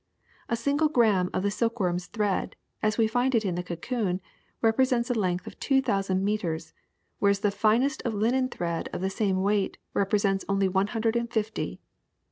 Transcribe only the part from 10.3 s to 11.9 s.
only one hundred and fifty.